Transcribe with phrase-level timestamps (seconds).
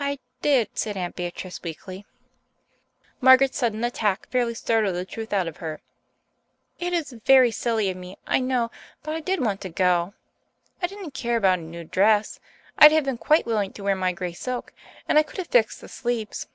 [0.00, 2.04] "I did," said Aunt Beatrice weakly.
[3.20, 5.80] Margaret's sudden attack fairly startled the truth out of her.
[6.80, 8.72] "It is very silly of me, I know,
[9.04, 10.14] but I did want to go.
[10.82, 12.40] I didn't care about a new dress.
[12.76, 14.72] I'd have been quite willing to wear my grey silk,
[15.08, 16.48] and I could have fixed the sleeves.